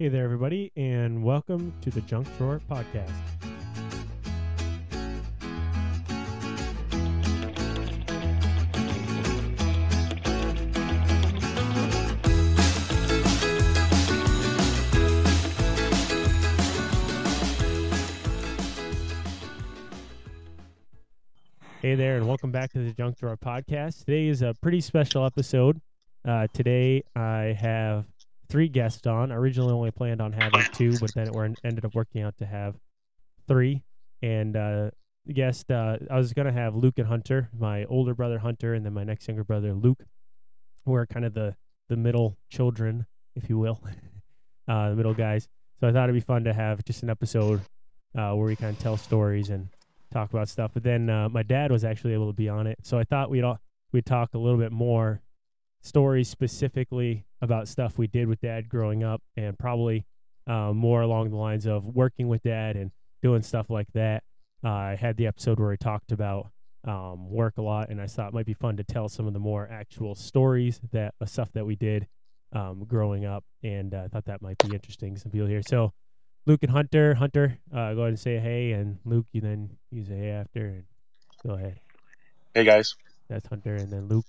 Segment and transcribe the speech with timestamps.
[0.00, 3.10] Hey there, everybody, and welcome to the Junk Drawer Podcast.
[21.82, 24.04] Hey there, and welcome back to the Junk Drawer Podcast.
[24.04, 25.80] Today is a pretty special episode.
[26.24, 28.04] Uh, today I have
[28.48, 29.32] three guests on.
[29.32, 32.76] Originally only planned on having two, but then it ended up working out to have
[33.46, 33.82] three.
[34.22, 34.90] And uh,
[35.32, 38.92] guest, uh, I was to have Luke and Hunter, my older brother Hunter, and then
[38.92, 40.02] my next younger brother Luke,
[40.84, 41.54] who are kind of the,
[41.88, 43.80] the middle children, if you will,
[44.68, 45.48] uh, the middle guys.
[45.80, 47.60] So I thought it'd be fun to have just an episode
[48.16, 49.68] uh, where we kind of tell stories and
[50.12, 50.72] talk about stuff.
[50.74, 53.30] But then uh, my dad was actually able to be on it, so I thought
[53.30, 53.60] we'd all,
[53.92, 55.20] we'd talk a little bit more
[55.82, 60.04] stories specifically about stuff we did with dad growing up, and probably
[60.46, 62.90] uh, more along the lines of working with dad and
[63.22, 64.22] doing stuff like that.
[64.64, 66.50] Uh, I had the episode where I talked about
[66.84, 69.32] um, work a lot, and I thought it might be fun to tell some of
[69.32, 72.06] the more actual stories that uh, stuff that we did
[72.52, 75.16] um, growing up, and uh, I thought that might be interesting.
[75.16, 75.92] Some people here, so
[76.46, 77.14] Luke and Hunter.
[77.14, 80.66] Hunter, uh, go ahead and say hey, and Luke, you then you say hey after,
[80.66, 80.84] and
[81.46, 81.78] go ahead.
[82.54, 82.94] Hey guys.
[83.28, 84.24] That's Hunter, and then Luke.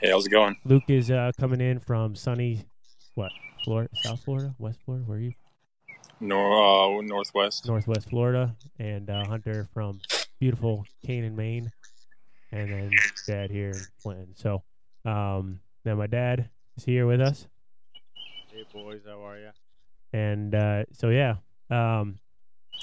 [0.00, 0.56] Hey, how's it going?
[0.64, 2.64] Luke is uh, coming in from sunny,
[3.16, 3.32] what,
[3.64, 5.04] Florida, South Florida, West Florida.
[5.06, 5.32] Where are you?
[6.20, 7.66] Nor uh, northwest.
[7.66, 10.00] Northwest Florida, and uh, Hunter from
[10.38, 11.70] beautiful Canaan, Maine,
[12.50, 12.90] and then
[13.26, 14.34] Dad here in Clinton.
[14.36, 14.62] So,
[15.04, 16.48] um, now my dad
[16.78, 17.46] is here with us,
[18.50, 19.50] Hey boys, how are you?
[20.12, 21.36] and uh, so yeah,
[21.70, 22.18] um,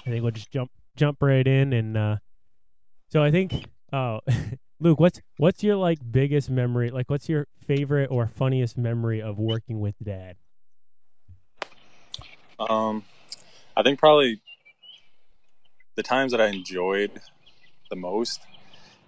[0.05, 2.17] I think we'll just jump jump right in, and uh,
[3.09, 4.19] so I think, oh,
[4.79, 6.91] Luke, what's what's your like biggest memory?
[6.91, 10.35] Like, what's your favorite or funniest memory of working with Dad?
[12.59, 13.03] Um,
[13.75, 14.39] I think probably
[15.95, 17.11] the times that I enjoyed
[17.89, 18.41] the most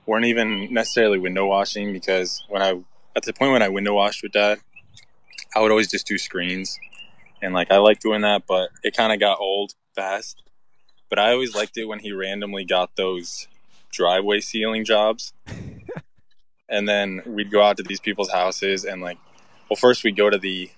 [0.07, 2.81] weren't even necessarily window washing because when I
[3.15, 4.59] at the point when I window washed with dad,
[5.55, 6.79] I would always just do screens,
[7.43, 10.41] and like I like doing that, but it kind of got old fast.
[11.09, 13.47] But I always liked it when he randomly got those
[13.91, 15.33] driveway sealing jobs,
[16.69, 19.17] and then we'd go out to these people's houses and like,
[19.69, 20.69] well, first we'd go to the,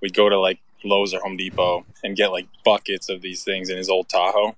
[0.00, 3.68] we'd go to like Lowe's or Home Depot and get like buckets of these things
[3.68, 4.56] in his old Tahoe.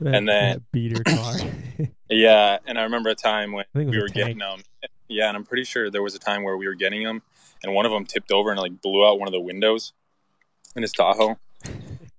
[0.00, 1.34] That, And then- that beater car.
[2.10, 4.62] Yeah, and I remember a time when I think it was we were getting them.
[5.08, 7.20] Yeah, and I'm pretty sure there was a time where we were getting them,
[7.62, 9.92] and one of them tipped over and like blew out one of the windows
[10.74, 11.38] in his Tahoe.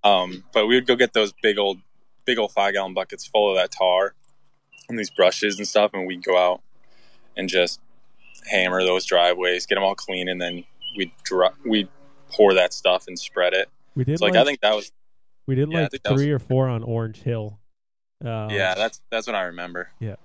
[0.04, 1.80] Um, but we would go get those big old,
[2.24, 4.14] big old five gallon buckets full of that tar
[4.90, 6.62] and these brushes and stuff, and we'd go out
[7.38, 7.80] and just
[8.50, 10.64] hammer those driveways, get them all clean, and then
[10.98, 11.88] we'd dry, we'd
[12.32, 13.70] pour that stuff and spread it.
[13.96, 14.92] we did So like like, I think that was
[15.48, 17.60] we did yeah, like that was- three or four on Orange Hill.
[18.24, 19.92] Um, yeah, that's that's what I remember.
[20.00, 20.16] Yeah,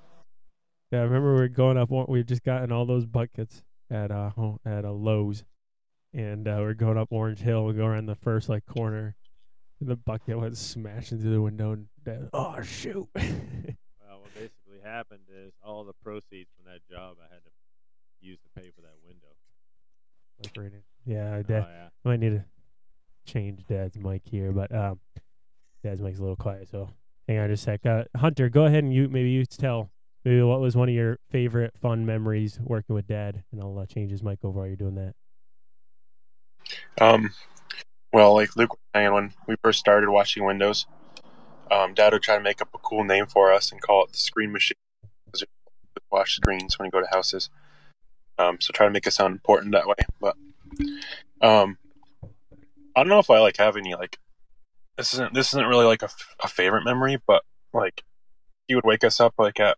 [0.91, 1.91] yeah, I remember we were going up.
[2.09, 4.31] We had just gotten all those buckets at uh
[4.67, 5.45] at a Lowe's,
[6.13, 7.65] and uh, we are going up Orange Hill.
[7.65, 9.15] We go around the first like corner,
[9.79, 11.73] and the bucket went smashing through the window.
[12.07, 13.09] And oh shoot!
[14.85, 17.51] Well, what basically happened is all the proceeds from that job I had to
[18.21, 19.29] use to pay for that window.
[20.43, 21.89] Like right in- yeah, Oh, Dad yeah.
[22.05, 22.45] might need to
[23.27, 24.99] change Dad's mic here, but um,
[25.83, 26.69] Dad's mic's a little quiet.
[26.69, 26.89] So
[27.29, 27.87] hang on just a sec.
[27.87, 29.91] Uh, Hunter, go ahead and you maybe you tell
[30.25, 33.87] maybe what was one of your favorite fun memories working with Dad, and I'll uh,
[33.87, 35.15] change his mic over while you're doing that.
[37.01, 37.33] Um,
[38.13, 40.87] well, like Luke was saying, when we first started washing windows,
[41.71, 44.13] um, Dad would try to make up a cool name for us and call it
[44.13, 44.77] the screen machine.
[45.27, 45.45] Because
[46.11, 47.51] wash screens when you go to houses.
[48.39, 49.95] Um, so try to make it sound important that way.
[50.21, 50.37] But
[51.41, 51.79] um,
[52.97, 54.19] I don't know if I like have any like
[54.97, 57.43] this isn't this isn't really like a favorite memory, but
[57.73, 58.03] like
[58.69, 59.77] he would wake us up like at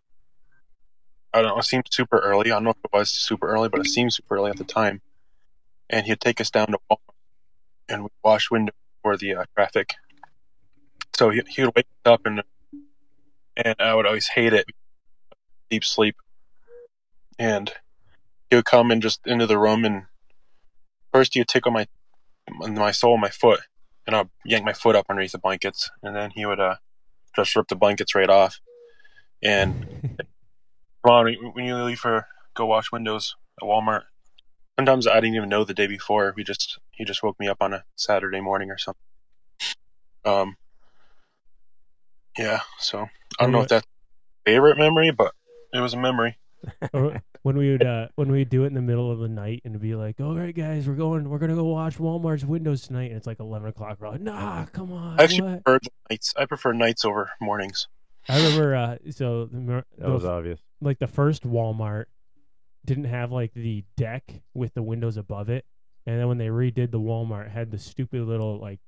[1.33, 2.51] I don't know, it seemed super early.
[2.51, 4.63] I don't know if it was super early, but it seemed super early at the
[4.63, 5.01] time.
[5.89, 7.15] And he'd take us down to Walmart
[7.89, 9.93] and we'd wash windows for the uh, traffic.
[11.15, 12.43] So he, he would wake up and
[13.55, 14.65] and I would always hate it,
[15.69, 16.15] deep sleep.
[17.39, 17.71] And
[18.49, 20.03] he would come and just into the room and
[21.13, 21.87] first he would tickle my
[22.59, 23.61] my sole my foot
[24.07, 26.75] and I'd yank my foot up underneath the blankets and then he would uh
[27.35, 28.59] just rip the blankets right off.
[29.43, 29.85] And
[31.05, 34.03] come on, when- when you leave for go wash windows at Walmart,
[34.79, 36.33] sometimes I didn't even know the day before.
[36.35, 39.01] We just he just woke me up on a Saturday morning or something.
[40.25, 40.55] Um,
[42.37, 42.61] yeah.
[42.79, 43.07] So
[43.39, 45.33] I don't know if that's a favorite memory, but
[45.73, 46.37] it was a memory.
[46.91, 49.27] Or when we would uh, when we would do it in the middle of the
[49.27, 52.81] night and be like, "All right, guys, we're going, we're gonna go watch Walmart's windows
[52.87, 53.97] tonight," and it's like eleven o'clock.
[53.99, 55.79] We're like, "Nah, come on." I actually what?" prefer
[56.09, 56.33] nights.
[56.35, 57.87] I prefer nights over mornings.
[58.27, 58.75] I remember.
[58.75, 60.59] Uh, so the, mer- That the was obvious.
[60.81, 62.05] like the first Walmart
[62.83, 65.63] didn't have like the deck with the windows above it,
[66.07, 68.79] and then when they redid the Walmart, it had the stupid little like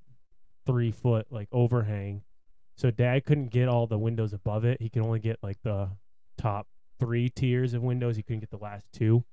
[0.66, 2.24] three foot like overhang.
[2.80, 4.81] So Dad couldn't get all the windows above it.
[4.81, 5.90] He could only get like the
[6.38, 6.66] top
[6.98, 8.16] three tiers of windows.
[8.16, 9.26] He couldn't get the last two,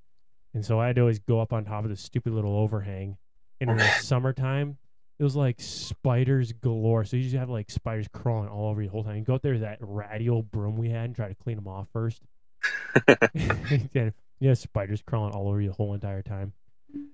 [0.52, 3.18] and so I had to always go up on top of this stupid little overhang.
[3.60, 4.78] And in the summertime,
[5.20, 7.04] it was like spiders galore.
[7.04, 9.14] So you just have like spiders crawling all over you the whole time.
[9.14, 11.68] You go out there with that radial broom we had and try to clean them
[11.68, 12.22] off first.
[13.94, 14.10] yeah,
[14.40, 16.52] yeah, spiders crawling all over you the whole entire time.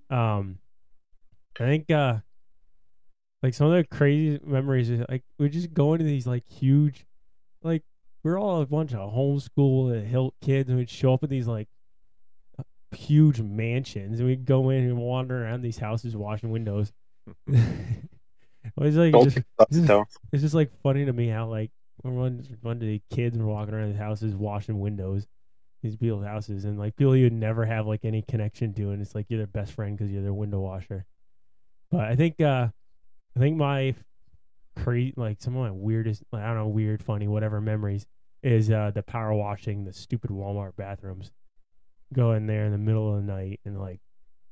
[0.09, 0.61] Um,
[1.61, 2.21] I think uh,
[3.43, 7.05] like some of the crazy memories is like we just go into these like huge,
[7.63, 7.83] like
[8.23, 11.49] we're all a bunch of homeschool and Hilt kids, and we'd show up at these
[11.49, 11.69] like
[12.93, 16.93] huge mansions, and we'd go in and wander around these houses washing windows.
[17.47, 17.59] it
[18.77, 19.77] was like just, think that's
[20.33, 21.71] it's just like funny to me how like
[22.03, 25.27] one one of the kids were walking around these houses washing windows,
[25.83, 29.17] these people's houses, and like people you'd never have like any connection to, and it's
[29.17, 31.05] like you're their best friend because you're their window washer.
[31.91, 32.69] But I think uh
[33.37, 33.95] I think my
[34.77, 38.07] crazy like some of my weirdest like, I don't know weird funny whatever memories
[38.43, 41.31] is uh the power washing the stupid Walmart bathrooms.
[42.13, 44.01] Go in there in the middle of the night and like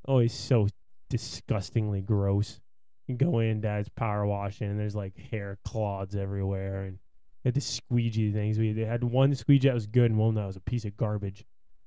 [0.07, 0.69] always so
[1.09, 2.61] disgustingly gross.
[3.07, 6.99] You go in, dad's power washing, and there's like hair clods everywhere, and
[7.45, 8.59] had the squeegee things.
[8.59, 10.97] We they had one squeegee that was good, and one that was a piece of
[10.97, 11.45] garbage.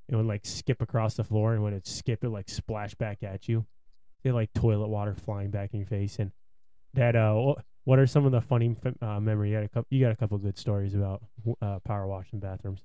[0.09, 3.23] It would like skip across the floor, and when it skip, it like splash back
[3.23, 3.65] at you.
[4.21, 6.31] They had, like toilet water flying back in your face, and
[6.95, 7.15] dad.
[7.15, 7.53] Uh,
[7.85, 9.51] what are some of the funny uh, memory?
[9.51, 9.87] You got a couple.
[9.89, 11.23] You got a couple good stories about
[11.61, 12.81] uh, power washing bathrooms.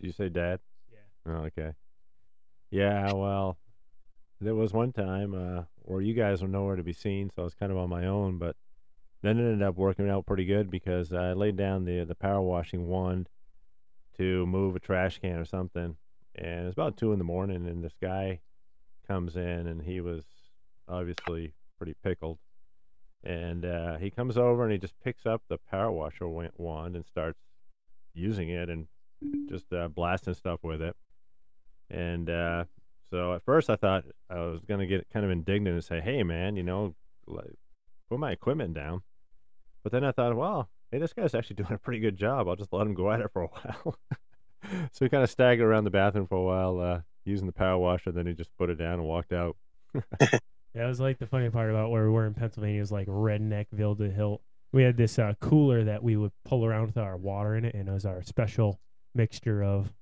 [0.00, 0.60] Did you say dad?
[0.92, 1.32] Yeah.
[1.32, 1.72] Oh, okay.
[2.70, 3.56] Yeah, well,
[4.40, 7.44] there was one time uh, where you guys were nowhere to be seen, so I
[7.44, 8.38] was kind of on my own.
[8.38, 8.56] But
[9.22, 12.42] then it ended up working out pretty good because I laid down the the power
[12.42, 13.28] washing wand
[14.18, 15.96] to move a trash can or something,
[16.34, 18.40] and it's about two in the morning, and this guy
[19.08, 20.24] comes in, and he was
[20.88, 22.38] obviously pretty pickled,
[23.24, 27.04] and uh, he comes over and he just picks up the power washer wand and
[27.06, 27.38] starts
[28.12, 28.86] using it and
[29.48, 30.94] just uh, blasting stuff with it.
[31.90, 32.64] And uh,
[33.10, 36.00] so at first I thought I was going to get kind of indignant and say,
[36.00, 36.94] hey, man, you know,
[37.26, 37.54] like,
[38.10, 39.02] put my equipment down.
[39.82, 42.46] But then I thought, well, hey, this guy's actually doing a pretty good job.
[42.46, 43.96] I'll just let him go at it for a while.
[44.92, 47.78] so we kind of staggered around the bathroom for a while uh, using the power
[47.78, 48.12] washer.
[48.12, 49.56] Then he just put it down and walked out.
[50.74, 53.98] That was like the funny part about where we were in Pennsylvania was like redneckville
[53.98, 54.42] to hilt.
[54.72, 57.74] We had this uh, cooler that we would pull around with our water in it,
[57.74, 58.80] and it was our special
[59.14, 59.92] mixture of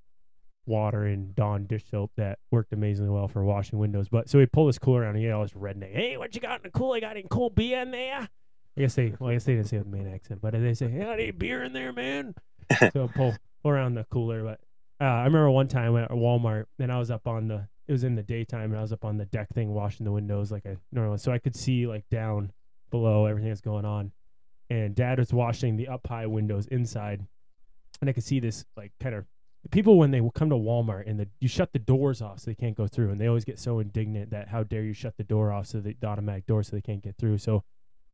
[0.65, 4.09] water and Dawn dish soap that worked amazingly well for washing windows.
[4.09, 5.93] But so we pull this cooler around and get all this redneck.
[5.93, 6.97] Hey, what you got in the cooler?
[6.97, 8.29] I got any cold beer in there?
[8.77, 10.75] I guess they, well, I guess they didn't say it with Maine accent, but they
[10.75, 12.35] say, "Hey, any beer in there, man?"
[12.93, 14.43] so pull, pull around the cooler.
[14.43, 14.61] But
[14.99, 18.05] uh, I remember one time at Walmart, and I was up on the, it was
[18.05, 20.65] in the daytime, and I was up on the deck thing washing the windows like
[20.65, 22.50] I normally, so I could see like down
[22.91, 24.12] below everything that's going on.
[24.71, 27.27] And Dad was washing the up high windows inside,
[28.00, 29.27] and I could see this like kind of
[29.71, 32.55] people when they come to Walmart and the you shut the doors off so they
[32.55, 35.25] can't go through, and they always get so indignant that how dare you shut the
[35.25, 37.37] door off so the, the automatic door so they can't get through.
[37.37, 37.62] So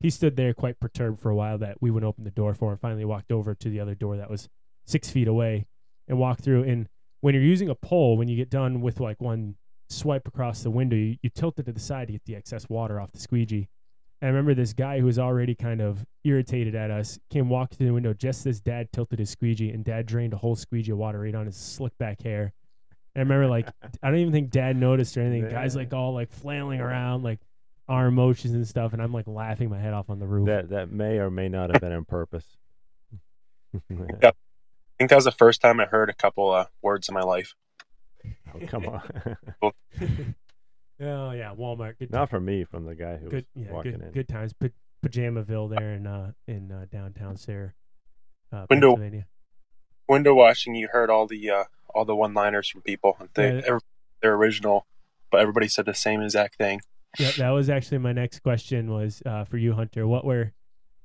[0.01, 2.73] he stood there quite perturbed for a while that we wouldn't open the door for
[2.73, 2.79] him.
[2.79, 4.49] Finally walked over to the other door that was
[4.85, 5.67] six feet away
[6.09, 6.65] and walked through.
[6.65, 6.89] And
[7.21, 9.55] when you're using a pole, when you get done with like one
[9.89, 12.69] swipe across the window, you, you tilt it to the side to get the excess
[12.69, 13.69] water off the squeegee.
[14.21, 17.79] And I remember this guy who was already kind of irritated at us came walking
[17.79, 20.91] through the window just as dad tilted his squeegee and dad drained a whole squeegee
[20.91, 22.53] of water right on his slick back hair.
[23.15, 23.69] And I remember like
[24.03, 25.49] I don't even think dad noticed or anything.
[25.49, 27.39] Guys like all like flailing around like
[27.89, 30.47] arm motions and stuff and I'm like laughing my head off on the roof.
[30.47, 32.45] That that may or may not have been on purpose.
[33.91, 34.33] I
[34.99, 37.55] think that was the first time I heard a couple uh, words in my life.
[38.55, 39.03] Oh, come on.
[41.01, 41.99] oh yeah, Walmart.
[41.99, 44.11] Good not for me, from the guy who good was yeah, walking good in.
[44.13, 44.53] good times.
[44.53, 44.69] Pa-
[45.05, 47.75] Pajamaville there in uh in uh, downtown Sayre,
[48.53, 49.27] uh, Window- Pennsylvania.
[50.09, 51.65] Window washing, you heard all the uh,
[51.95, 53.17] all the one liners from people.
[53.35, 53.63] They Yeah.
[53.67, 53.81] every-
[54.23, 54.87] they're original,
[55.31, 56.81] but everybody said the same exact thing.
[57.19, 60.07] Yeah, that was actually my next question was uh, for you, Hunter.
[60.07, 60.53] What were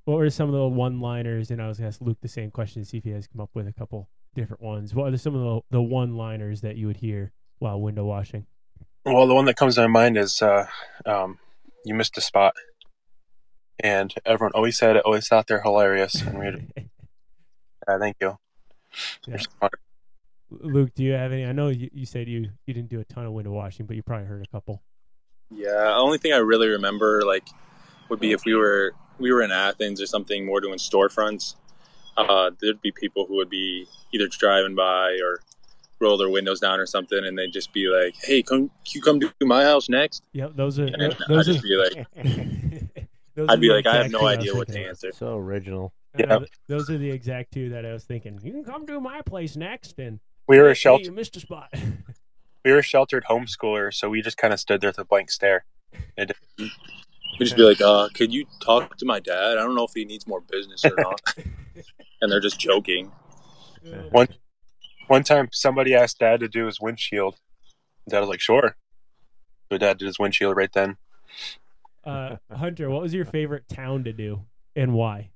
[0.06, 1.52] what were some of the one liners?
[1.52, 3.42] And I was gonna ask Luke the same question to see if he has come
[3.42, 4.94] up with a couple different ones.
[4.94, 8.46] What are some of the the one liners that you would hear while window washing?
[9.06, 10.68] Well, the one that comes to my mind is uh,
[11.06, 11.40] um,
[11.86, 12.56] "You missed a spot,"
[13.80, 15.04] and everyone always said it.
[15.06, 16.22] Always thought they're hilarious.
[16.22, 16.48] And we,
[17.88, 18.38] uh, thank you.
[19.28, 19.38] Yeah.
[20.50, 21.46] Luke, do you have any?
[21.46, 23.96] I know you, you said you, you didn't do a ton of window washing, but
[23.96, 24.84] you probably heard a couple.
[25.50, 27.48] Yeah, the only thing I really remember like
[28.10, 31.56] would be if we were we were in Athens or something more doing storefronts.
[32.18, 35.40] Uh, there'd be people who would be either driving by or
[36.00, 39.20] roll their windows down or something, and they'd just be like, "Hey, come you come
[39.20, 42.08] to my house next?" Yep, those are And I'd those just be like,
[43.50, 45.12] I'd be like, I have no idea what to answer.
[45.12, 45.94] so original.
[46.18, 46.38] Yeah.
[46.40, 48.40] th- those are the exact two that I was thinking.
[48.44, 51.06] You can come to my place next, and We were hey, a shelter.
[51.06, 51.74] you missed a spot.
[52.66, 55.66] We were sheltered homeschoolers, so we just kind of stood there with a blank stare.
[56.16, 56.72] And We'd
[57.40, 59.58] just be like, uh, could you talk to my dad?
[59.58, 61.20] I don't know if he needs more business or not.
[62.24, 63.12] And they're just joking.
[64.10, 64.30] One-
[65.08, 67.36] one time, somebody asked Dad to do his windshield.
[68.08, 68.78] Dad was like, "Sure."
[69.70, 70.96] So Dad did his windshield right then.
[72.06, 75.32] Uh, Hunter, what was your favorite town to do, and why?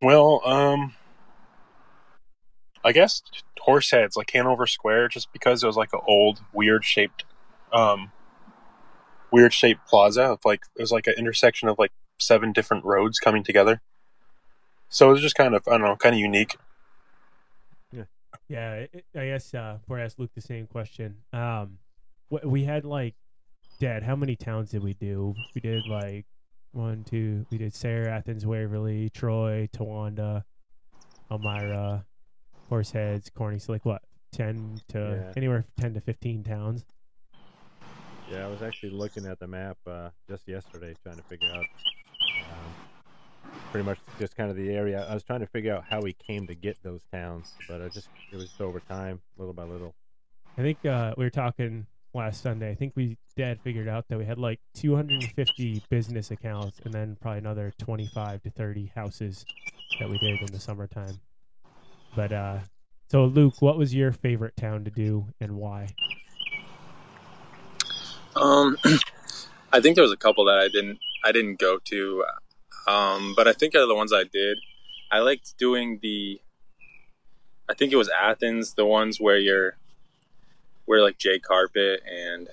[0.00, 0.94] Well, um,
[2.82, 3.22] I guess
[3.66, 7.24] Horseheads, like Hanover Square, just because it was like an old, weird shaped,
[7.72, 8.10] um,
[9.30, 13.18] weird shaped plaza of like it was like an intersection of like seven different roads
[13.18, 13.82] coming together.
[14.90, 16.56] So it was just kind of I don't know, kind of unique.
[18.48, 21.78] Yeah, it, I guess uh, before I asked Luke the same question, um,
[22.30, 23.14] wh- we had like,
[23.78, 25.36] Dad, how many towns did we do?
[25.54, 26.26] We did like
[26.72, 27.46] one, two.
[27.50, 30.42] We did Sayre, Athens, Waverly, Troy, Towanda,
[31.30, 32.04] Elmira,
[32.70, 33.60] Horseheads, Corning.
[33.60, 35.32] So like what, ten to Yeah.
[35.36, 36.84] anywhere from ten to fifteen towns.
[38.32, 41.66] Yeah, I was actually looking at the map uh, just yesterday, trying to figure out
[43.70, 45.06] pretty much just kind of the area.
[45.08, 47.88] I was trying to figure out how we came to get those towns, but I
[47.88, 49.94] just it was just over time, little by little.
[50.58, 52.70] I think uh, we were talking last Sunday.
[52.70, 57.16] I think we Dad figured out that we had like 250 business accounts, and then
[57.20, 59.46] probably another 25 to 30 houses
[59.98, 61.20] that we did in the summertime.
[62.16, 62.58] But uh,
[63.08, 65.88] so Luke, what was your favorite town to do, and why?
[68.34, 68.76] Um,
[69.72, 72.24] I think there was a couple that I didn't I didn't go to,
[72.90, 74.58] um, but I think out of the ones I did,
[75.10, 76.40] I liked doing the.
[77.68, 79.76] I think it was Athens, the ones where you're,
[80.86, 82.48] where like J Carpet and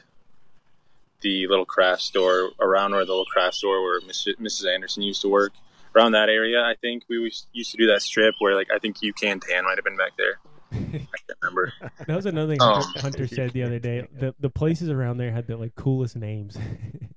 [1.22, 4.36] the little craft store around where the little craft store where Mrs.
[4.40, 4.72] Mrs.
[4.72, 5.54] Anderson used to work.
[5.96, 9.02] Around that area, I think we used to do that strip where like I think
[9.02, 10.38] you can tan might have been back there.
[10.72, 11.74] I can't remember.
[12.06, 14.08] That was another thing Um, Hunter, Hunter said the other day.
[14.20, 16.56] The the places around there had the like coolest names.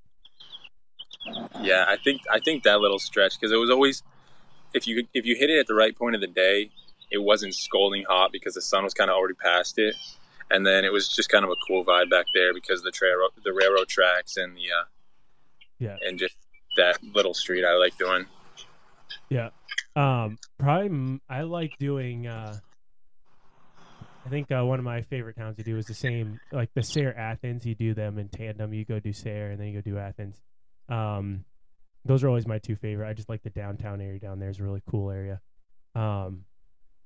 [1.62, 4.02] Yeah, I think I think that little stretch because it was always
[4.74, 6.70] if you if you hit it at the right point of the day,
[7.10, 9.94] it wasn't scalding hot because the sun was kind of already past it,
[10.50, 13.28] and then it was just kind of a cool vibe back there because the trail
[13.44, 14.84] the railroad tracks and the uh,
[15.78, 15.96] Yeah.
[16.06, 16.36] and just
[16.76, 18.26] that little street I like doing.
[19.28, 19.50] Yeah,
[19.96, 22.26] um, probably I like doing.
[22.26, 22.56] Uh,
[24.24, 26.82] I think uh, one of my favorite towns to do is the same, like the
[26.82, 27.64] Sayre Athens.
[27.64, 28.72] You do them in tandem.
[28.74, 30.36] You go do Sayre and then you go do Athens.
[30.90, 31.44] Um,
[32.04, 33.08] those are always my two favorite.
[33.08, 35.40] I just like the downtown area down there is a really cool area.
[35.94, 36.44] Um,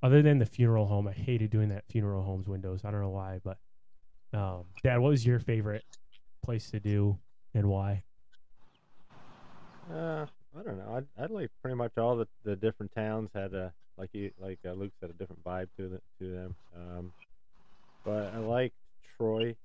[0.01, 2.81] other than the funeral home, I hated doing that funeral homes windows.
[2.85, 3.57] I don't know why, but
[4.33, 5.83] um, Dad, what was your favorite
[6.43, 7.17] place to do
[7.53, 8.03] and why?
[9.91, 10.25] Uh,
[10.57, 10.95] I don't know.
[10.95, 14.59] I'd, I'd like pretty much all the, the different towns had a like you like
[14.65, 16.55] uh, Luke said a different vibe to the, to them.
[16.75, 17.11] Um,
[18.03, 18.73] but I like
[19.17, 19.55] Troy,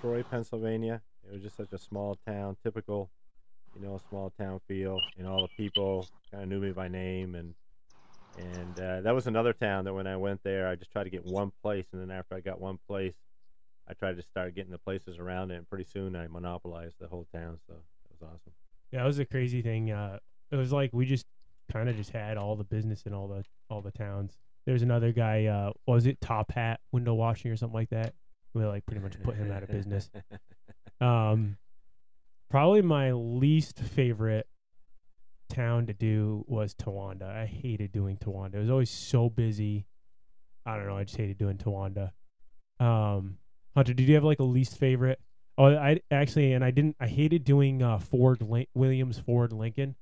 [0.00, 1.00] Troy, Pennsylvania.
[1.26, 3.10] It was just such a small town, typical,
[3.74, 4.98] you know, small town feel.
[5.18, 7.54] And all the people kind of knew me by name, and
[8.38, 11.10] and uh, that was another town that when I went there, I just tried to
[11.10, 13.14] get one place, and then after I got one place,
[13.88, 17.08] I tried to start getting the places around it, and pretty soon I monopolized the
[17.08, 17.58] whole town.
[17.66, 18.52] So that was awesome.
[18.90, 19.90] Yeah, it was a crazy thing.
[19.90, 20.18] Uh,
[20.50, 21.26] it was like we just
[21.70, 24.36] kind of just had all the business in all the all the towns.
[24.66, 25.46] There's another guy.
[25.46, 28.14] Uh, was it Top Hat window washing or something like that?
[28.54, 30.10] We like pretty much put him out of business.
[31.02, 31.56] Um,
[32.48, 34.46] probably my least favorite
[35.50, 37.28] town to do was Towanda.
[37.28, 38.54] I hated doing Towanda.
[38.54, 39.86] It was always so busy.
[40.64, 40.96] I don't know.
[40.96, 42.12] I just hated doing Towanda.
[42.78, 43.38] Um,
[43.74, 45.20] Hunter, did you have like a least favorite?
[45.58, 46.96] Oh, I actually, and I didn't.
[47.00, 49.96] I hated doing uh, Ford Lin- Williams Ford Lincoln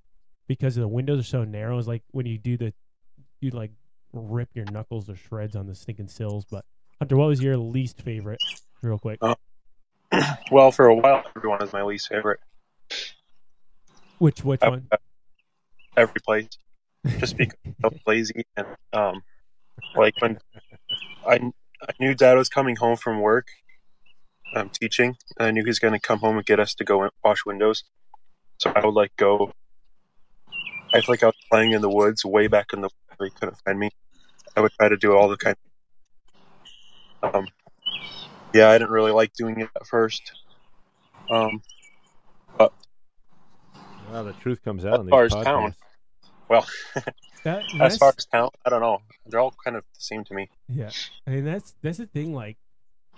[0.46, 1.78] because the windows are so narrow.
[1.78, 2.72] It's like when you do the,
[3.40, 3.72] you like
[4.12, 6.44] rip your knuckles or shreds on the stinking sills.
[6.44, 6.64] But
[6.98, 8.40] Hunter, what was your least favorite?
[8.82, 9.18] Real quick.
[9.22, 9.34] Uh,
[10.50, 12.40] Well, for a while, everyone is my least favorite.
[14.18, 14.88] Which which I- one?
[15.96, 16.48] Every place,
[17.18, 19.22] just because I was lazy and um,
[19.96, 20.38] like when
[21.26, 21.34] I
[21.82, 23.48] I knew Dad was coming home from work,
[24.54, 26.84] um, teaching, and I knew he was going to come home and get us to
[26.84, 27.84] go and wash windows.
[28.58, 29.52] So I would like go.
[30.92, 33.34] I feel like I was playing in the woods, way back in the where he
[33.38, 33.90] couldn't find me.
[34.56, 35.56] I would try to do all the kind.
[37.22, 37.46] Um,
[38.54, 40.32] yeah, I didn't really like doing it at first.
[41.30, 41.62] Um,
[44.10, 45.44] Well, the truth comes out As far as podcasts.
[45.44, 45.74] town.
[46.48, 46.66] well,
[47.44, 48.98] That, as that's- far as talent, I don't know.
[49.26, 50.48] They're all kind of the same to me.
[50.68, 50.90] Yeah,
[51.26, 52.34] I mean that's that's the thing.
[52.34, 52.56] Like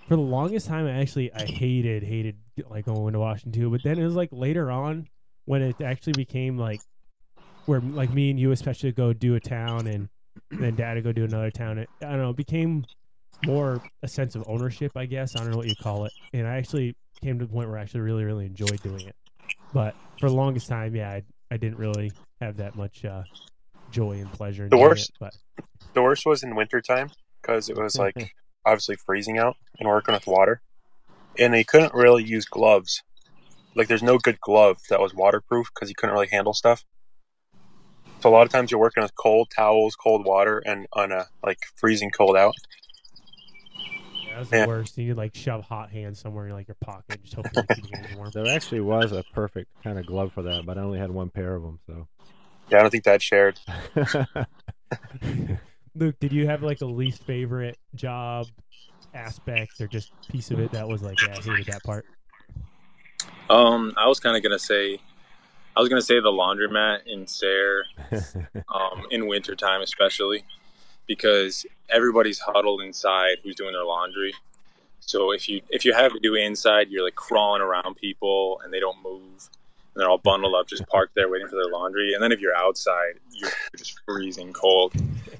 [0.07, 2.37] for the longest time, I actually I hated hated
[2.69, 3.69] like going to Washington too.
[3.71, 5.07] But then it was like later on
[5.45, 6.81] when it actually became like
[7.65, 10.09] where like me and you especially go do a town and
[10.51, 11.79] then Dad would go do another town.
[11.79, 12.29] It, I don't know.
[12.29, 12.85] It became
[13.45, 15.35] more a sense of ownership, I guess.
[15.35, 16.11] I don't know what you call it.
[16.33, 19.15] And I actually came to the point where I actually really really enjoyed doing it.
[19.73, 23.23] But for the longest time, yeah, I, I didn't really have that much uh,
[23.91, 24.65] joy and pleasure.
[24.65, 25.33] In The worst- it, but
[25.93, 28.15] The worst was in wintertime because it was like
[28.65, 30.61] obviously freezing out and working with water,
[31.37, 33.01] and they couldn't really use gloves.
[33.75, 36.85] Like, there's no good glove that was waterproof because you couldn't really handle stuff.
[38.21, 41.25] So a lot of times you're working with cold towels, cold water, and on a
[41.43, 42.53] like freezing cold out.
[44.33, 44.97] Yeah, that was the worst.
[44.97, 47.89] You need like shove hot hands somewhere in like your pocket, just hoping to keep
[47.89, 48.31] your hands warm.
[48.33, 51.29] There actually was a perfect kind of glove for that, but I only had one
[51.29, 52.07] pair of them, so.
[52.69, 53.59] Yeah, I don't think that shared.
[55.95, 58.47] Luke, did you have like a least favorite job
[59.13, 62.05] aspect or just piece of it that was like, yeah, I hated that part?
[63.49, 64.99] Um, I was kind of gonna say,
[65.77, 67.85] I was gonna say the laundromat in Sayre,
[68.73, 70.43] um, in wintertime especially,
[71.07, 74.33] because everybody's huddled inside who's doing their laundry.
[74.99, 78.73] So if you if you have to do inside, you're like crawling around people and
[78.73, 79.21] they don't move,
[79.93, 82.13] and they're all bundled up, just parked there waiting for their laundry.
[82.13, 84.93] And then if you're outside, you're just freezing cold.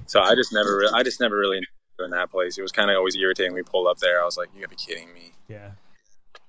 [0.06, 1.66] So I just never, re- I just never really
[2.00, 2.58] in that place.
[2.58, 3.52] It was kind of always irritating.
[3.52, 5.70] When we pulled up there, I was like, "You gotta be kidding me." Yeah.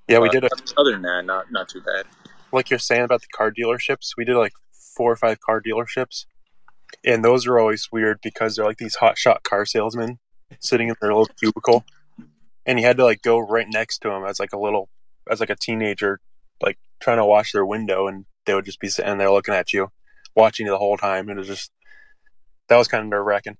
[0.09, 2.05] Yeah, we But did a, Other than that, not not too bad.
[2.51, 4.17] like you're saying about the car dealerships.
[4.17, 4.53] We did like
[4.97, 6.25] four or five car dealerships,
[7.03, 10.19] and those are always weird because they're like these hot shot car salesmen
[10.59, 11.85] sitting in their little cubicle,
[12.65, 14.89] and you had to like go right next to them as like a little,
[15.29, 16.19] as like a teenager,
[16.61, 19.73] like trying to wash their window, and they would just be sitting there looking at
[19.73, 19.89] you,
[20.35, 21.71] watching you the whole time, and it was just
[22.67, 23.57] that was kind of nerve wracking.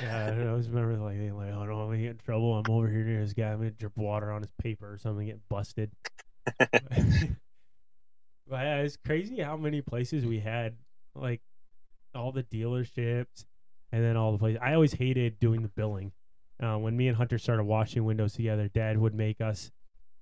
[0.00, 2.54] Yeah, I always remember like, like, oh no, I'm gonna get in trouble.
[2.54, 3.50] I'm over here near this guy.
[3.50, 5.90] I'm gonna drip water on his paper or something, get busted.
[6.58, 6.78] but
[8.50, 10.76] yeah, it's crazy how many places we had,
[11.14, 11.40] like
[12.14, 13.44] all the dealerships,
[13.92, 14.60] and then all the places.
[14.62, 16.12] I always hated doing the billing.
[16.62, 19.70] Uh, when me and Hunter started washing windows together, Dad would make us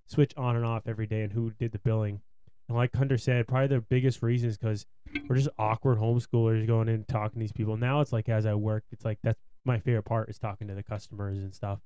[0.07, 2.20] switch on and off every day, and who did the billing.
[2.68, 4.87] And like Hunter said, probably the biggest reason is because
[5.28, 7.76] we're just awkward homeschoolers going in and talking to these people.
[7.76, 10.74] Now it's like as I work, it's like that's my favorite part is talking to
[10.74, 11.81] the customers and stuff,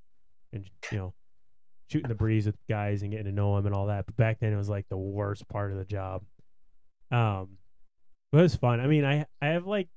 [0.53, 1.15] and you know,
[1.91, 4.07] shooting the breeze with guys and getting to know them and all that.
[4.07, 6.23] But back then it was like the worst part of the job.
[7.11, 7.59] Um,
[8.33, 8.81] but it was fun.
[8.81, 9.89] I mean, I I have like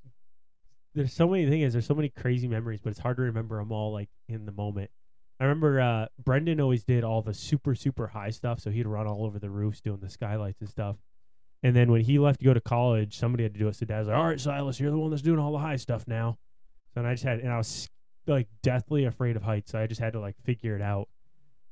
[0.96, 1.74] there's so many things.
[1.74, 4.52] There's so many crazy memories, but it's hard to remember them all like in the
[4.52, 4.90] moment.
[5.40, 9.08] I remember uh, Brendan always did all the super super high stuff, so he'd run
[9.08, 10.98] all over the roofs doing the skylights and stuff.
[11.64, 13.76] And then when he left to go to college, somebody had to do it.
[13.76, 16.08] So Dad's like, "All right, Silas, you're the one that's doing all the high stuff
[16.08, 16.38] now."
[16.94, 17.90] So and I just had, and I was
[18.28, 21.08] like deathly afraid of heights, so I just had to like figure it out.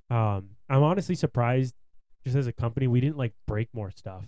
[0.09, 1.73] Um, I'm honestly surprised,
[2.23, 4.25] just as a company, we didn't like break more stuff.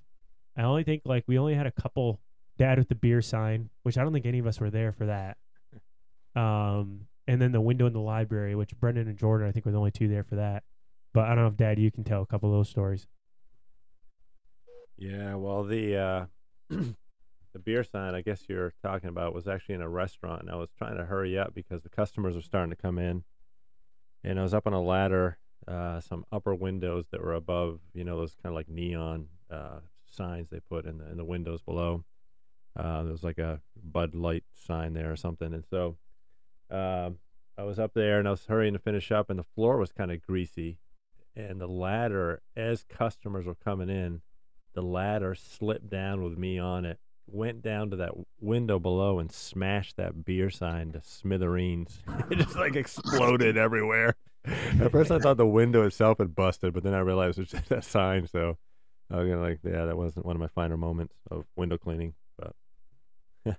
[0.60, 2.20] I only think like we only had a couple.
[2.58, 5.06] Dad with the beer sign, which I don't think any of us were there for
[5.06, 5.38] that.
[6.36, 9.72] Um, and then the window in the library, which Brendan and Jordan, I think, were
[9.72, 10.64] the only two there for that.
[11.14, 13.08] But I don't know if Dad, you can tell a couple of those stories.
[14.98, 16.26] Yeah, well, the uh,
[16.70, 20.56] the beer sign I guess you're talking about was actually in a restaurant, and I
[20.56, 23.24] was trying to hurry up because the customers were starting to come in,
[24.26, 28.04] and I was up on a ladder, uh, some upper windows that were above, you
[28.04, 31.62] know, those kind of like neon uh, signs they put in the in the windows
[31.62, 32.04] below.
[32.76, 35.98] Uh, there was like a Bud Light sign there or something, and so
[36.72, 37.18] um,
[37.58, 39.92] I was up there and I was hurrying to finish up, and the floor was
[39.92, 40.78] kind of greasy,
[41.36, 44.22] and the ladder as customers were coming in
[44.74, 49.32] the ladder slipped down with me on it, went down to that window below and
[49.32, 52.00] smashed that beer sign to smithereens.
[52.30, 54.16] it just like exploded everywhere.
[54.46, 57.52] At first, I thought the window itself had busted, but then I realized it was
[57.52, 58.28] just that sign.
[58.28, 58.58] So
[59.12, 62.14] I was gonna like, yeah, that wasn't one of my finer moments of window cleaning,
[62.38, 62.54] but
[63.46, 63.58] it's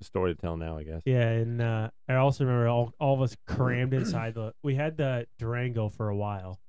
[0.00, 1.02] a story to tell now, I guess.
[1.04, 4.54] Yeah, and uh, I also remember all, all of us crammed inside the.
[4.62, 6.60] We had the Durango for a while,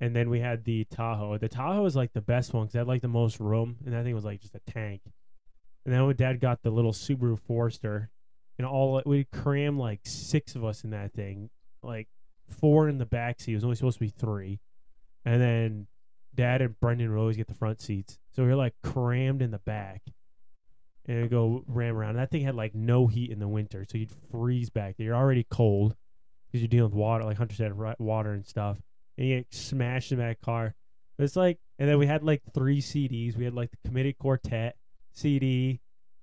[0.00, 1.36] and then we had the Tahoe.
[1.38, 3.94] The Tahoe was like the best one because it had like the most room, and
[3.94, 5.02] that thing was like just a tank.
[5.84, 8.10] And then when Dad got the little Subaru Forester,
[8.58, 11.50] and all we crammed like six of us in that thing,
[11.82, 12.08] like
[12.48, 13.52] four in the back seat.
[13.52, 14.60] It was only supposed to be three,
[15.24, 15.86] and then
[16.34, 19.50] Dad and Brendan would always get the front seats, so we were like crammed in
[19.50, 20.02] the back
[21.06, 22.16] and it'd go ram around.
[22.16, 25.06] That thing had like no heat in the winter, so you'd freeze back there.
[25.06, 25.96] You're already cold,
[26.46, 28.78] because you're dealing with water, like Hunter said, water and stuff,
[29.16, 30.74] and you get smashed in that car.
[31.16, 33.36] But it's like, and then we had like three CDs.
[33.36, 34.76] We had like the Committed Quartet
[35.12, 35.80] CD,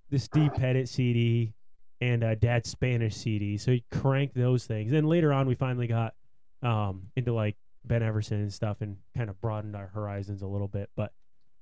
[0.10, 1.54] the Steve Pettit CD,
[2.02, 3.58] and uh, Dad's Spanish CD.
[3.58, 4.92] So you crank those things.
[4.92, 6.14] Then later on, we finally got
[6.62, 7.56] um, into like
[7.88, 10.90] Ben Everson and stuff, and kind of broadened our horizons a little bit.
[10.96, 11.12] But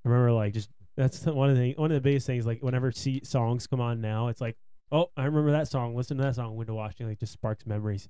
[0.05, 2.45] I remember like just that's one of the one of the biggest things.
[2.45, 4.57] Like whenever see songs come on now, it's like,
[4.91, 5.95] oh, I remember that song.
[5.95, 6.55] Listen to that song.
[6.55, 8.07] Window washing like just sparks memories.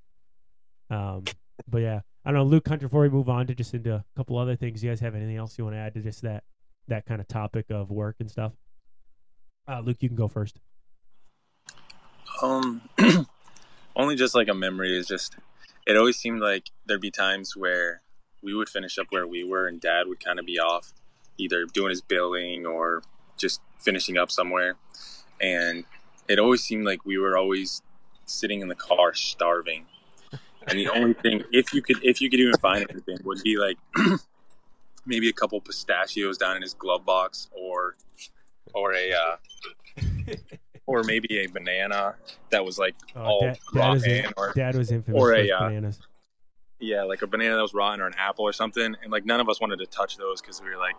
[0.89, 1.23] Um,
[1.67, 2.67] but yeah, I don't know, Luke.
[2.67, 5.15] Hunter, before we move on to just into a couple other things, you guys have
[5.15, 6.43] anything else you want to add to just that
[6.87, 8.53] that kind of topic of work and stuff?
[9.67, 10.59] Uh, Luke, you can go first.
[12.41, 12.81] Um,
[13.95, 15.37] only just like a memory is just.
[15.87, 18.01] It always seemed like there'd be times where
[18.45, 20.93] we would finish up where we were, and Dad would kind of be off,
[21.37, 23.01] either doing his billing or
[23.37, 24.75] just finishing up somewhere,
[25.41, 25.83] and
[26.29, 27.81] it always seemed like we were always
[28.25, 29.85] sitting in the car starving.
[30.67, 33.57] And the only thing, if you could, if you could even find anything, would be
[33.57, 33.77] like
[35.05, 37.95] maybe a couple pistachios down in his glove box, or
[38.73, 39.35] or a uh,
[40.87, 42.15] or maybe a banana
[42.49, 45.51] that was like Oh, all Dad, Dad, in, or Dad was infamous or for a,
[45.51, 45.99] uh, bananas.
[46.79, 49.39] Yeah, like a banana that was rotten or an apple or something, and like none
[49.39, 50.95] of us wanted to touch those because we were like,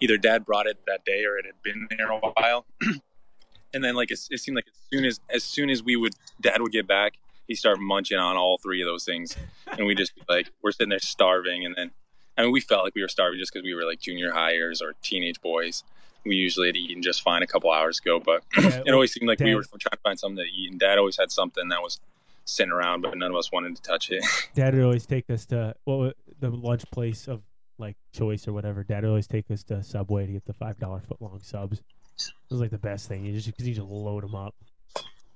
[0.00, 2.66] either Dad brought it that day or it had been there a while,
[3.74, 6.14] and then like it, it seemed like as soon as as soon as we would
[6.40, 7.14] Dad would get back,
[7.46, 9.36] he'd start munching on all three of those things,
[9.78, 11.90] and we just like, we're sitting there starving, and then
[12.36, 14.82] I mean we felt like we were starving just because we were like junior hires
[14.82, 15.84] or teenage boys.
[16.24, 19.26] We usually had eaten just fine a couple hours ago, but Yeah, it always seemed
[19.26, 21.82] like we were trying to find something to eat, and Dad always had something that
[21.82, 21.98] was
[22.44, 24.24] sitting around, but none of us wanted to touch it.
[24.54, 27.42] Dad would always take us to what wa- the lunch place of
[27.78, 28.84] like choice or whatever.
[28.84, 31.80] Dad would always take us to Subway to get the five dollar foot long subs.
[32.18, 33.24] It was like the best thing.
[33.24, 34.54] You just because you just load them up.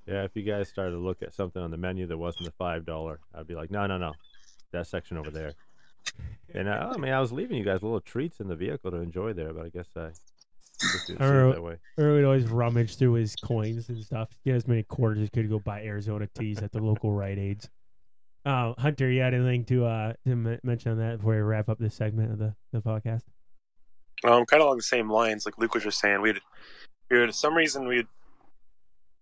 [0.07, 2.53] Yeah, if you guys started to look at something on the menu that wasn't the
[2.53, 4.13] five dollar, I'd be like, no, no, no,
[4.73, 5.53] that section over there.
[6.55, 8.99] And uh, I mean, I was leaving you guys little treats in the vehicle to
[8.99, 10.11] enjoy there, but I guess I
[10.81, 11.77] just didn't I see it remember- that way.
[11.99, 14.29] Or we'd always rummage through his coins and stuff.
[14.45, 17.69] Get as many quarters as could go buy Arizona teas at the local Rite Aids.
[18.45, 21.69] Uh, Hunter, you had anything to uh to m- mention on that before we wrap
[21.69, 23.23] up this segment of the, the podcast?
[24.25, 26.41] Um, kind of along the same lines, like Luke was just saying, we'd,
[27.11, 28.07] we would, for some reason, we'd,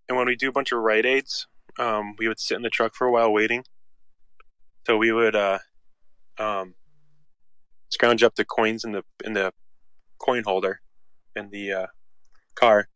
[0.07, 1.47] and when we do a bunch of Rite Aids,
[1.79, 3.63] um, we would sit in the truck for a while waiting.
[4.85, 5.57] So we would, uh,
[6.37, 6.75] um,
[7.89, 9.53] scrounge up the coins in the in the
[10.19, 10.81] coin holder
[11.35, 11.87] in the uh,
[12.55, 12.87] car,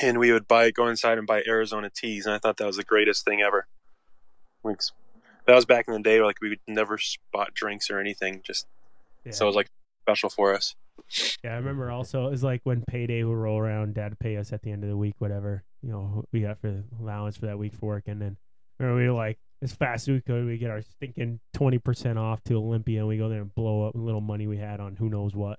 [0.00, 2.76] and we would buy go inside and buy Arizona teas, and I thought that was
[2.76, 3.66] the greatest thing ever.
[4.64, 4.80] Like,
[5.46, 8.42] That was back in the day, where like we would never spot drinks or anything,
[8.44, 8.66] just
[9.24, 9.32] Yeah.
[9.32, 9.70] so it was like
[10.02, 10.74] special for us.
[11.42, 14.36] Yeah, I remember also it was like when payday would roll around, dad would pay
[14.36, 17.36] us at the end of the week, whatever, you know, we got for the allowance
[17.36, 18.04] for that week for work.
[18.06, 18.36] And then
[18.78, 22.42] remember we were like, as fast as we could, we get our stinking 20% off
[22.44, 24.96] to Olympia and we go there and blow up the little money we had on
[24.96, 25.58] who knows what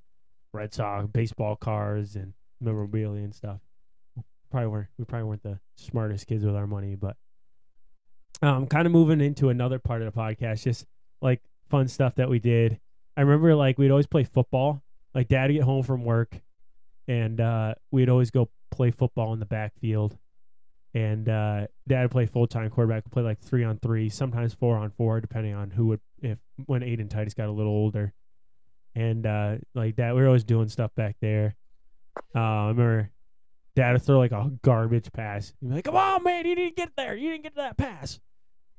[0.53, 3.59] Red Sox, baseball cards, and memorabilia and stuff.
[4.51, 7.17] Probably weren't, we probably weren't the smartest kids with our money, but
[8.41, 10.85] um, kind of moving into another part of the podcast, just
[11.21, 12.79] like fun stuff that we did.
[13.17, 16.39] I remember like we'd always play football like dad would get home from work
[17.07, 20.17] and uh, we'd always go play football in the backfield
[20.93, 24.89] and uh, dad would play full-time quarterback play like three on three sometimes four on
[24.91, 28.13] four depending on who would if when aiden titus got a little older
[28.95, 31.55] and uh, like that we were always doing stuff back there
[32.35, 33.09] uh, i remember
[33.75, 36.75] dad would throw like a garbage pass he'd be like come on man you didn't
[36.75, 38.19] get there you didn't get that pass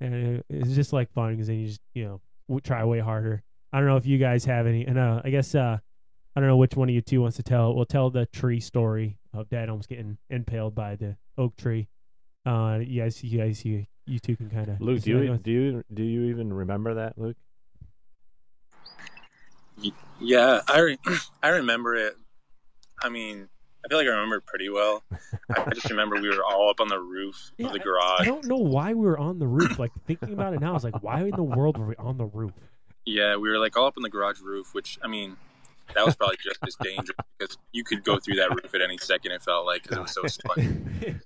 [0.01, 3.01] and it, it's just like fun because then you just you know w- try way
[3.01, 5.79] harder i don't know if you guys have any and uh, i guess uh,
[6.37, 7.77] I don't know which one of you two wants to tell.
[7.77, 11.87] We'll tell the tree story of Dad almost getting impaled by the oak tree.
[12.45, 14.81] Uh, you guys, you guys, you, you two can kind of.
[14.81, 17.37] Luke, do you do you do you even remember that, Luke?
[20.21, 20.99] Yeah, I re-
[21.43, 22.15] I remember it.
[23.03, 23.49] I mean,
[23.85, 25.03] I feel like I remember it pretty well.
[25.55, 28.21] I just remember we were all up on the roof Yeah, of the garage.
[28.21, 29.79] I don't know why we were on the roof.
[29.79, 32.17] Like thinking about it now, I was like, why in the world were we on
[32.17, 32.53] the roof?
[33.05, 35.37] Yeah, we were like all up on the garage roof, which I mean,
[35.95, 38.97] that was probably just as dangerous because you could go through that roof at any
[38.97, 39.33] second.
[39.33, 41.17] It felt like because it was so slick.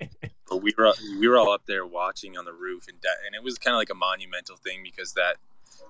[0.49, 3.37] But we were we were all up there watching on the roof, and that, and
[3.37, 5.37] it was kind of like a monumental thing because that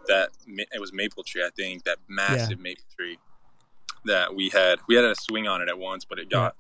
[0.07, 3.19] that it was maple tree, I think, that massive maple tree
[4.05, 6.57] that we had we had a swing on it at once, but it got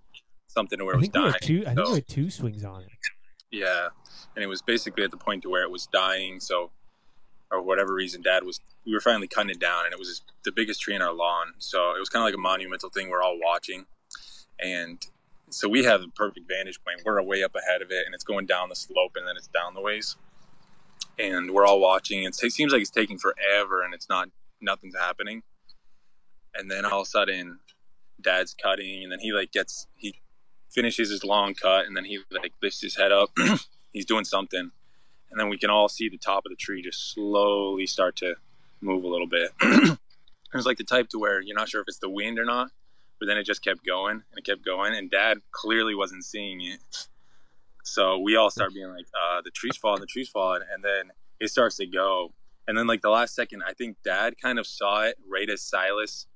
[0.48, 1.34] something to where it was think dying.
[1.40, 1.62] two.
[1.66, 2.90] I think so- we had two swings on it.
[3.50, 3.88] yeah,
[4.34, 6.40] and it was basically at the point to where it was dying.
[6.40, 6.70] So,
[7.50, 10.52] or whatever reason, Dad was we were finally cutting it down, and it was the
[10.52, 11.54] biggest tree in our lawn.
[11.58, 13.08] So it was kind of like a monumental thing.
[13.08, 13.86] We're all watching,
[14.58, 15.04] and
[15.50, 17.02] so we have the perfect vantage point.
[17.04, 19.48] We're way up ahead of it, and it's going down the slope, and then it's
[19.48, 20.16] down the ways.
[21.18, 22.22] And we're all watching.
[22.24, 24.28] It seems like it's taking forever, and it's not
[24.61, 25.42] nothing's happening.
[26.54, 27.59] And then all of a sudden,
[28.20, 30.20] Dad's cutting, and then he like gets he
[30.70, 33.31] finishes his long cut, and then he like lifts his head up.
[33.92, 34.70] He's doing something,
[35.31, 38.35] and then we can all see the top of the tree just slowly start to
[38.81, 39.50] move a little bit.
[39.62, 39.98] it
[40.54, 42.70] was like the type to where you're not sure if it's the wind or not,
[43.18, 46.61] but then it just kept going and it kept going, and Dad clearly wasn't seeing
[46.61, 46.81] it.
[47.88, 51.11] So we all start being like, uh, "The tree's falling, the tree's falling," and then
[51.40, 52.33] it starts to go,
[52.66, 55.62] and then like the last second, I think Dad kind of saw it right as
[55.62, 56.27] Silas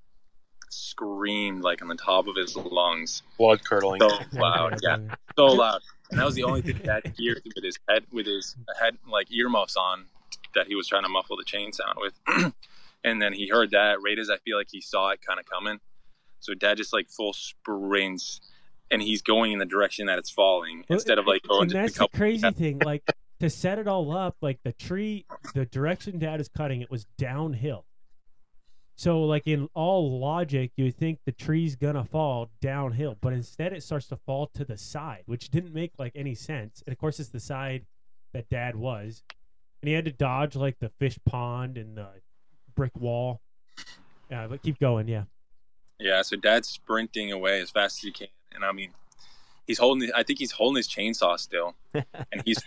[0.70, 4.00] screamed like on the top of his lungs, Blood curdling.
[4.00, 4.96] so loud, yeah,
[5.36, 5.82] so loud.
[6.10, 8.96] And that was the only thing Dad could hear with his head, with his head
[9.06, 10.06] like earmuffs on,
[10.54, 12.14] that he was trying to muffle the chain sound with.
[13.04, 15.46] and then he heard that right as I feel like he saw it kind of
[15.46, 15.80] coming.
[16.40, 18.40] So Dad just like full sprints,
[18.92, 21.70] and he's going in the direction that it's falling Well, instead of like going and
[21.72, 22.18] that's the couple.
[22.18, 22.78] crazy thing.
[22.78, 23.02] Like
[23.40, 27.06] to set it all up, like the tree, the direction Dad is cutting, it was
[27.18, 27.86] downhill.
[28.94, 33.82] So, like in all logic, you think the tree's gonna fall downhill, but instead it
[33.82, 36.82] starts to fall to the side, which didn't make like any sense.
[36.86, 37.86] And of course, it's the side
[38.32, 39.24] that Dad was,
[39.80, 42.08] and he had to dodge like the fish pond and the
[42.76, 43.40] brick wall.
[44.30, 45.08] Yeah, but keep going.
[45.08, 45.24] Yeah,
[45.98, 48.90] Yeah, so Dad's sprinting away as fast as he can, and I mean,
[49.66, 50.10] he's holding.
[50.14, 52.58] I think he's holding his chainsaw still, and he's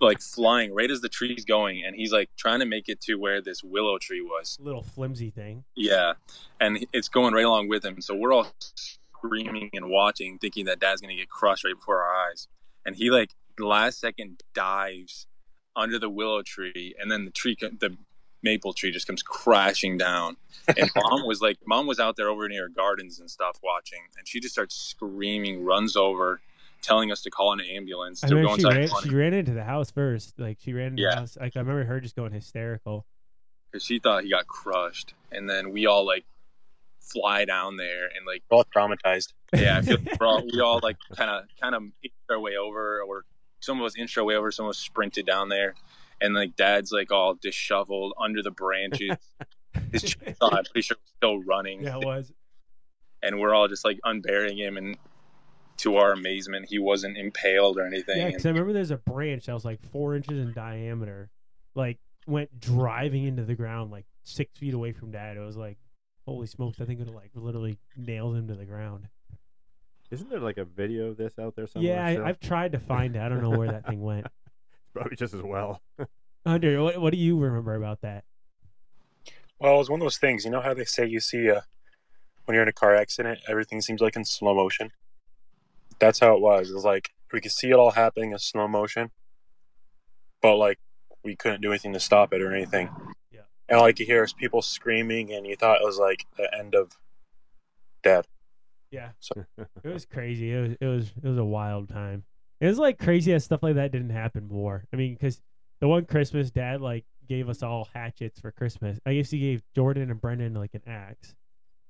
[0.00, 3.16] like flying right as the tree's going, and he's like trying to make it to
[3.16, 4.58] where this willow tree was.
[4.60, 5.64] little flimsy thing.
[5.76, 6.14] Yeah,
[6.60, 8.00] and it's going right along with him.
[8.00, 12.28] So we're all screaming and watching, thinking that Dad's gonna get crushed right before our
[12.28, 12.48] eyes.
[12.86, 15.26] And he like last second dives
[15.76, 17.96] under the willow tree, and then the tree, the
[18.42, 20.36] maple tree, just comes crashing down.
[20.76, 24.26] And mom was like, mom was out there over near gardens and stuff watching, and
[24.28, 26.40] she just starts screaming, runs over,
[26.82, 29.64] telling us to call an ambulance I to remember she ran, she ran into the
[29.64, 30.38] house first.
[30.38, 31.10] Like she ran into Yeah.
[31.10, 31.36] the house.
[31.40, 33.04] Like I remember her just going hysterical.
[33.72, 36.24] because she thought he got crushed, and then we all like
[37.00, 39.32] fly down there and like We're all traumatized.
[39.56, 42.56] yeah, I feel we're all, we all like kind of kind of inched our way
[42.56, 43.24] over, or
[43.60, 45.74] some of us inched our way over, some of us sprinted down there,
[46.20, 49.16] and like Dad's like all disheveled under the branches.
[49.92, 52.32] His chainsaw, I'm pretty sure, was still running, Yeah, it was.
[53.22, 54.96] and we're all just like unburying him, and
[55.78, 58.18] to our amazement, he wasn't impaled or anything.
[58.18, 61.30] Yeah, because I remember there's a branch that was like four inches in diameter,
[61.74, 65.36] like went driving into the ground like six feet away from Dad.
[65.36, 65.78] It was like,
[66.26, 66.80] holy smokes!
[66.80, 69.08] I think it like literally nailed him to the ground.
[70.10, 71.92] Isn't there like a video of this out there somewhere?
[71.92, 72.22] yeah.
[72.22, 73.20] I, I've tried to find it.
[73.20, 74.26] I don't know where that thing went.
[74.94, 75.82] Probably just as well.
[76.46, 78.24] Hunter, what, what do you remember about that?
[79.60, 80.44] Well, it was one of those things.
[80.44, 81.60] You know how they say you see uh,
[82.44, 84.90] when you're in a car accident, everything seems like in slow motion.
[85.98, 86.70] That's how it was.
[86.70, 89.10] It was like we could see it all happening in slow motion,
[90.40, 90.78] but like
[91.24, 92.88] we couldn't do anything to stop it or anything.
[93.32, 93.40] Yeah.
[93.68, 96.92] And like you hear people screaming, and you thought it was like the end of
[98.02, 98.26] Dad.
[98.90, 99.44] Yeah, So-
[99.84, 100.52] it was crazy.
[100.52, 102.22] It was it was it was a wild time.
[102.60, 104.84] It was like crazy that stuff like that didn't happen more.
[104.92, 105.40] I mean, because
[105.80, 108.98] the one Christmas, Dad like gave us all hatchets for Christmas.
[109.06, 111.34] I guess he gave Jordan and Brendan like an axe,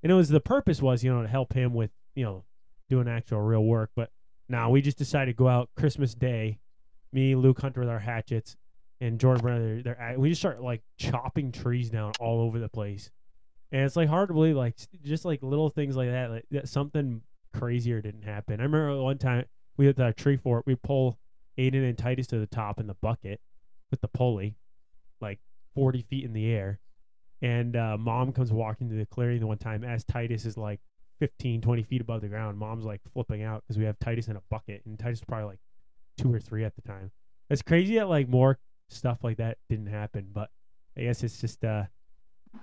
[0.03, 2.45] and it was the purpose was you know to help him with you know
[2.91, 3.91] doing actual real work.
[3.97, 4.11] But
[4.49, 6.59] now we just decided to go out Christmas Day,
[7.13, 8.57] me, Luke Hunter with our hatchets,
[9.01, 9.83] and Jordan Brendan.
[9.83, 13.11] They're, they're we just start like chopping trees down all over the place.
[13.71, 16.69] And it's like hard to believe, like just like little things like that, like that
[16.69, 17.23] something
[17.55, 18.61] crazier didn't happen.
[18.61, 19.45] I remember one time
[19.79, 21.19] we had the tree fort, we pull
[21.59, 23.41] Aiden and Titus to the top in the bucket
[23.91, 24.57] with the pulley,
[25.21, 25.39] like
[25.75, 26.81] forty feet in the air.
[27.41, 30.81] And uh, mom comes walking to the clearing the one time as Titus is like
[31.21, 32.59] 15, 20 feet above the ground.
[32.59, 35.51] Mom's like flipping out because we have Titus in a bucket, and Titus was probably
[35.51, 35.61] like
[36.17, 37.11] two or three at the time.
[37.49, 40.51] It's crazy that like more stuff like that didn't happen, but
[40.97, 41.85] I guess it's just uh,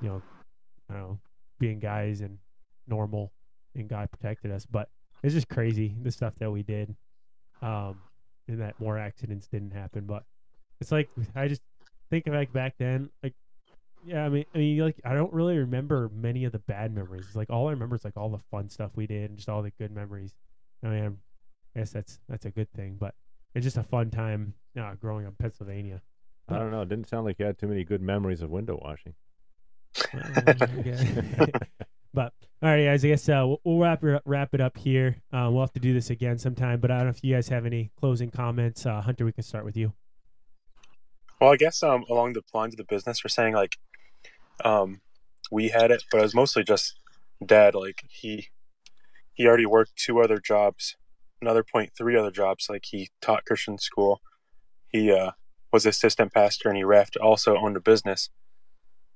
[0.02, 0.22] you know,
[0.90, 1.20] I don't know,
[1.60, 2.38] being guys and
[2.88, 3.32] normal,
[3.76, 4.66] and God protected us.
[4.66, 4.90] But
[5.24, 6.96] it's just crazy the stuff that we did,
[7.62, 8.00] um,
[8.48, 10.06] and that more accidents didn't happen.
[10.06, 10.24] But
[10.82, 11.62] it's like I just
[12.10, 13.34] think like back then, like
[14.06, 17.26] yeah, I mean, I mean, like I don't really remember many of the bad memories.
[17.28, 19.50] It's like all I remember is like all the fun stuff we did and just
[19.50, 20.36] all the good memories.
[20.84, 21.18] I mean,
[21.76, 23.16] I guess that's that's a good thing, but
[23.56, 26.02] it's just a fun time uh, growing up in Pennsylvania.
[26.48, 26.82] I don't know.
[26.82, 29.16] It didn't sound like you had too many good memories of window washing.
[32.16, 33.06] but all right, guys.
[33.06, 35.18] I guess uh, we'll, wrap it up, wrap it up here.
[35.32, 36.80] Uh, we'll have to do this again sometime.
[36.80, 38.86] But I don't know if you guys have any closing comments.
[38.86, 39.94] Uh, Hunter, we can start with you.
[41.40, 43.78] Well, I guess um, along the lines of the business, we're saying like
[44.64, 45.02] um,
[45.52, 47.00] we had it, but it was mostly just
[47.46, 47.76] dad.
[47.76, 48.48] Like he
[49.34, 50.96] he already worked two other jobs,
[51.42, 52.68] another point three other jobs.
[52.70, 54.22] Like he taught Christian school.
[54.88, 55.32] He uh,
[55.74, 58.30] was assistant pastor and he ref also owned a business,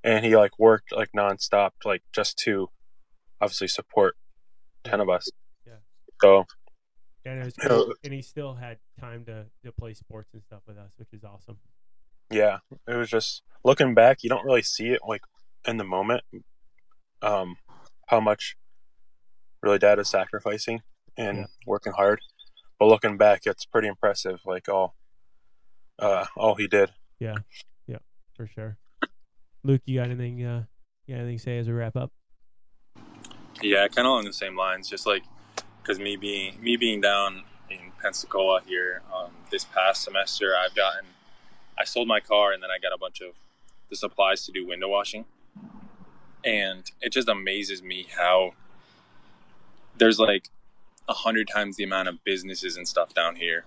[0.04, 2.70] and he like worked like nonstop like just to
[3.42, 4.16] obviously support
[4.84, 5.30] ten of us.
[5.66, 5.74] Yeah.
[6.22, 6.46] So
[7.26, 7.68] And it was Yeah.
[7.68, 7.94] cool.
[8.04, 11.24] and he still had time to, to play sports and stuff with us, which is
[11.24, 11.60] awesome.
[12.32, 15.22] yeah, it was just looking back, you don't really see it like
[15.68, 16.24] in the moment,
[17.22, 17.58] um,
[18.08, 18.56] how much
[19.62, 20.82] really dad is sacrificing
[21.18, 21.46] and Yeah.
[21.66, 22.22] working hard.
[22.80, 24.40] But looking back, it's pretty impressive.
[24.46, 24.96] Like all,
[26.00, 26.94] uh, all he did.
[27.20, 27.36] Yeah,
[27.88, 27.98] yeah,
[28.36, 28.78] for sure.
[29.64, 30.42] Luke, you got anything?
[30.46, 30.66] Uh,
[31.06, 32.14] you got anything to say as we wrap up?
[33.62, 34.90] Yeah, kind of along the same lines.
[34.90, 35.24] Just like
[35.82, 41.06] because me being me being down in Pensacola here um, this past semester, I've gotten
[41.78, 43.34] I sold my car and then I got a bunch of
[43.90, 45.26] the supplies to do window washing,
[46.46, 48.54] and it just amazes me how
[49.98, 50.50] there's like
[51.10, 53.66] a hundred times the amount of businesses and stuff down here.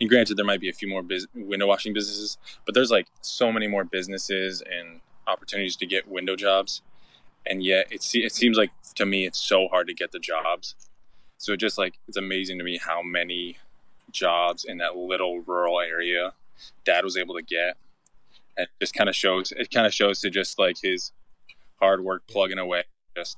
[0.00, 3.08] And granted, there might be a few more bus- window washing businesses, but there's like
[3.20, 6.80] so many more businesses and opportunities to get window jobs
[7.48, 10.18] and yet it, se- it seems like to me it's so hard to get the
[10.18, 10.74] jobs.
[11.38, 13.58] So it just like it's amazing to me how many
[14.10, 16.32] jobs in that little rural area
[16.84, 17.76] dad was able to get.
[18.56, 21.12] And it just kind of shows it kind of shows to just like his
[21.80, 22.84] hard work plugging away
[23.16, 23.36] just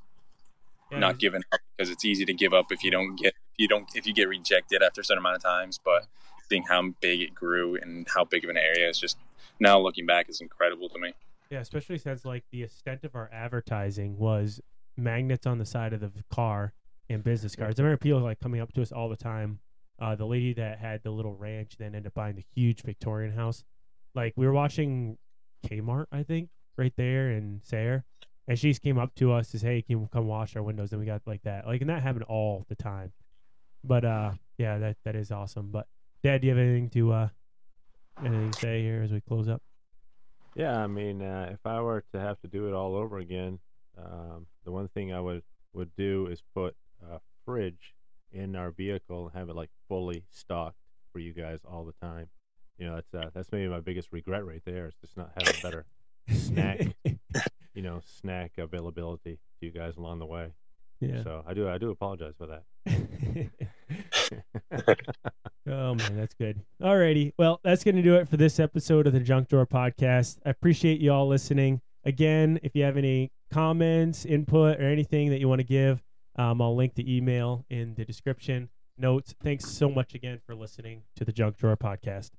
[0.90, 3.59] Yeah, not giving up because it's easy to give up if you don't get if
[3.59, 5.79] you don't if you get rejected after a certain amount of times.
[5.85, 6.07] But
[6.49, 9.18] seeing how big it grew and how big of an area is just
[9.61, 11.14] now looking back is incredible to me
[11.50, 14.61] Yeah, especially since like the extent of our advertising was
[14.96, 16.74] magnets on the side of the car
[17.08, 17.80] and business cards.
[17.80, 19.61] I remember people like coming up to us all the time.
[20.00, 23.34] Uh, the lady that had the little ranch then ended up buying the huge Victorian
[23.34, 23.64] house.
[24.14, 25.16] Like we were watching
[25.66, 28.04] Kmart, I think, right there in Sayre,
[28.46, 30.62] and she just came up to us to say, "Hey, can you come wash our
[30.62, 33.12] windows?" And we got like that, like, and that happened all the time.
[33.82, 35.70] But uh, yeah, that that is awesome.
[35.70, 35.87] But
[36.22, 37.28] Dad, do you have anything to uh,
[38.24, 39.62] anything to say here as we close up?
[40.54, 43.58] Yeah, I mean, uh, if I were to have to do it all over again,
[43.96, 46.74] um, the one thing I would would do is put
[47.08, 47.94] a fridge
[48.32, 50.78] in our vehicle and have it like fully stocked
[51.12, 52.28] for you guys all the time.
[52.78, 55.61] You know, that's uh, that's maybe my biggest regret right there is just not having
[55.62, 55.87] better
[56.32, 56.80] snack,
[57.74, 60.52] you know, snack availability to you guys along the way.
[61.00, 61.22] yeah.
[61.22, 63.50] So I do I do apologize for that.
[65.66, 66.60] oh man, that's good.
[66.82, 67.32] Alrighty.
[67.38, 70.38] Well, that's gonna do it for this episode of the Junk Drawer Podcast.
[70.44, 71.80] I appreciate you all listening.
[72.04, 76.02] Again, if you have any comments, input, or anything that you want to give,
[76.36, 79.34] um, I'll link the email in the description notes.
[79.42, 82.30] Thanks so much again for listening to the Junk Drawer Podcast.